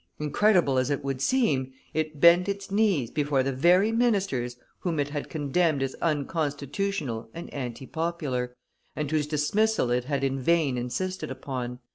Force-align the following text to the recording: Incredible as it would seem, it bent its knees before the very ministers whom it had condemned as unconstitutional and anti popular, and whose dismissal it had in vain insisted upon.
Incredible 0.17 0.79
as 0.79 0.89
it 0.89 1.03
would 1.03 1.21
seem, 1.21 1.73
it 1.93 2.19
bent 2.19 2.49
its 2.49 2.71
knees 2.71 3.11
before 3.11 3.43
the 3.43 3.53
very 3.53 3.91
ministers 3.91 4.57
whom 4.79 4.99
it 4.99 5.09
had 5.09 5.29
condemned 5.29 5.83
as 5.83 5.93
unconstitutional 6.01 7.29
and 7.35 7.53
anti 7.53 7.85
popular, 7.85 8.55
and 8.95 9.11
whose 9.11 9.27
dismissal 9.27 9.91
it 9.91 10.05
had 10.05 10.23
in 10.23 10.39
vain 10.39 10.75
insisted 10.75 11.29
upon. 11.29 11.77